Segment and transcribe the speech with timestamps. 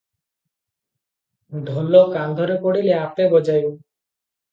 [1.73, 3.71] ଢୋଲ କାନ୍ଧରେ ପଡିଲେ ଆପେ ବଜାଇବ।"